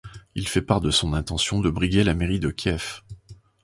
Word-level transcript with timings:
Il 0.33 0.47
fait 0.47 0.63
part 0.63 0.81
de 0.81 0.89
son 0.89 1.13
intention 1.13 1.59
de 1.61 1.69
briguer 1.69 2.03
la 2.03 2.15
mairie 2.15 2.39
de 2.39 2.49
Kiev. 2.49 3.03